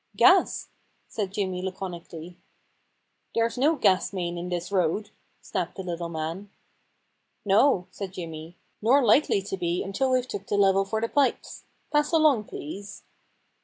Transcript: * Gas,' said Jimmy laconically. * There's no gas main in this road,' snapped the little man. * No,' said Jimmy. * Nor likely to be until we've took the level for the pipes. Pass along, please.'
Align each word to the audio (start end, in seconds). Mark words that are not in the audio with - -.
* 0.13 0.15
Gas,' 0.15 0.69
said 1.07 1.31
Jimmy 1.31 1.61
laconically. 1.61 2.35
* 2.85 3.35
There's 3.35 3.55
no 3.55 3.75
gas 3.75 4.11
main 4.13 4.35
in 4.35 4.49
this 4.49 4.71
road,' 4.71 5.11
snapped 5.41 5.75
the 5.75 5.83
little 5.83 6.09
man. 6.09 6.49
* 6.97 7.45
No,' 7.55 7.85
said 7.91 8.13
Jimmy. 8.13 8.57
* 8.69 8.81
Nor 8.81 9.05
likely 9.05 9.43
to 9.43 9.57
be 9.57 9.83
until 9.83 10.09
we've 10.09 10.27
took 10.27 10.47
the 10.47 10.57
level 10.57 10.85
for 10.85 11.01
the 11.01 11.07
pipes. 11.07 11.65
Pass 11.91 12.11
along, 12.11 12.45
please.' 12.45 13.03